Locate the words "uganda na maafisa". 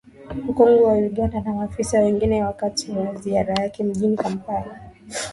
0.97-1.99